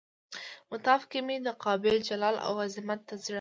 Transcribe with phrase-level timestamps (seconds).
[0.71, 3.29] مطاف کې مې د کعبې جلال او عظمت ته زړه.